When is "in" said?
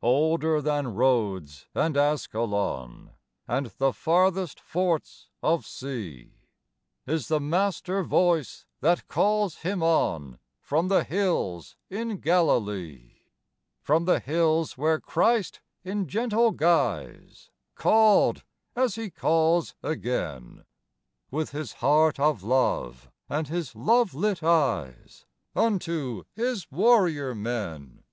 11.90-12.20, 15.84-16.08